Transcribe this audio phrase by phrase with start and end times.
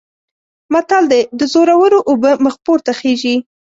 [0.73, 3.35] متل دی: د زورو اوبه مخ پورته خیژي.